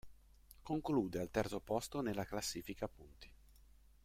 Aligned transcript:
Conclude 0.63 1.19
al 1.19 1.29
terzo 1.29 1.59
posto 1.59 2.01
nella 2.01 2.25
classifica 2.25 2.85
a 2.85 2.87
punti. 2.87 3.31